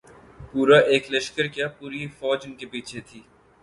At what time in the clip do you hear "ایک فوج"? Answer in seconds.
2.01-2.39